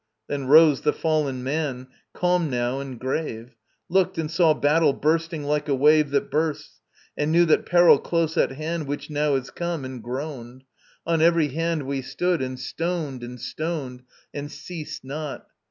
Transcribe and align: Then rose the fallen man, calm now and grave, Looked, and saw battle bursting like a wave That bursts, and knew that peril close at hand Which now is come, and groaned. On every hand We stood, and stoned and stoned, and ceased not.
Then 0.27 0.47
rose 0.47 0.81
the 0.81 0.93
fallen 0.93 1.43
man, 1.43 1.85
calm 2.11 2.49
now 2.49 2.79
and 2.79 2.99
grave, 2.99 3.55
Looked, 3.87 4.17
and 4.17 4.31
saw 4.31 4.55
battle 4.55 4.93
bursting 4.93 5.43
like 5.43 5.69
a 5.69 5.75
wave 5.75 6.09
That 6.09 6.31
bursts, 6.31 6.81
and 7.15 7.31
knew 7.31 7.45
that 7.45 7.67
peril 7.67 7.99
close 7.99 8.35
at 8.35 8.53
hand 8.53 8.87
Which 8.87 9.11
now 9.11 9.35
is 9.35 9.51
come, 9.51 9.85
and 9.85 10.01
groaned. 10.01 10.63
On 11.05 11.21
every 11.21 11.49
hand 11.49 11.83
We 11.83 12.01
stood, 12.01 12.41
and 12.41 12.59
stoned 12.59 13.21
and 13.21 13.39
stoned, 13.39 14.01
and 14.33 14.51
ceased 14.51 15.03
not. 15.03 15.45